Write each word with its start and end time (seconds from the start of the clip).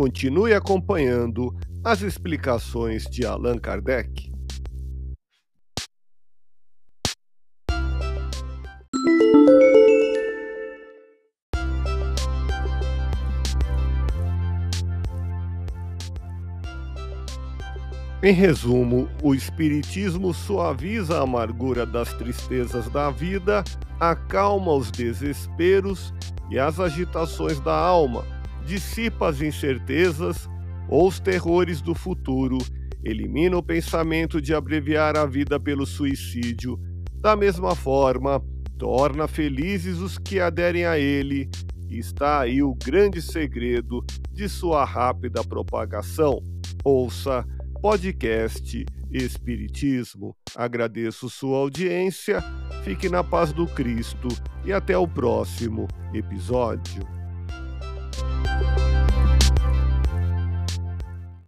Continue 0.00 0.54
acompanhando 0.54 1.54
as 1.84 2.00
explicações 2.00 3.04
de 3.04 3.26
Allan 3.26 3.58
Kardec. 3.58 4.32
Em 18.22 18.32
resumo, 18.32 19.06
o 19.22 19.34
Espiritismo 19.34 20.32
suaviza 20.32 21.18
a 21.18 21.24
amargura 21.24 21.84
das 21.84 22.10
tristezas 22.14 22.88
da 22.88 23.10
vida, 23.10 23.62
acalma 24.00 24.72
os 24.72 24.90
desesperos 24.90 26.14
e 26.50 26.58
as 26.58 26.80
agitações 26.80 27.60
da 27.60 27.74
alma, 27.74 28.24
dissipa 28.70 29.28
as 29.28 29.40
incertezas 29.40 30.48
ou 30.88 31.08
os 31.08 31.18
terrores 31.18 31.82
do 31.82 31.92
futuro, 31.92 32.56
elimina 33.02 33.56
o 33.56 33.62
pensamento 33.62 34.40
de 34.40 34.54
abreviar 34.54 35.16
a 35.18 35.26
vida 35.26 35.58
pelo 35.58 35.84
suicídio, 35.84 36.78
da 37.16 37.34
mesma 37.34 37.74
forma, 37.74 38.40
torna 38.78 39.26
felizes 39.26 39.98
os 39.98 40.18
que 40.18 40.38
aderem 40.38 40.86
a 40.86 40.96
ele, 40.96 41.50
está 41.90 42.42
aí 42.42 42.62
o 42.62 42.72
grande 42.72 43.20
segredo 43.20 44.04
de 44.30 44.48
sua 44.48 44.84
rápida 44.84 45.42
propagação. 45.42 46.38
Ouça 46.84 47.44
podcast 47.82 48.86
Espiritismo. 49.10 50.36
Agradeço 50.54 51.28
sua 51.28 51.58
audiência, 51.58 52.40
fique 52.84 53.08
na 53.08 53.24
paz 53.24 53.52
do 53.52 53.66
Cristo 53.66 54.28
e 54.64 54.72
até 54.72 54.96
o 54.96 55.08
próximo 55.08 55.88
episódio. 56.14 57.19